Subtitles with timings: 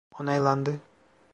[0.19, 0.79] Onaylandı.